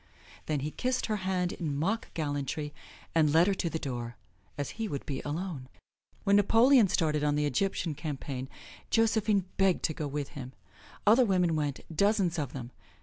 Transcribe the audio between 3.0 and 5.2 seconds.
and led her to the door, as he would